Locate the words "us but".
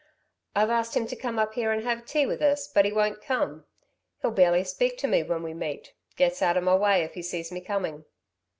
2.41-2.85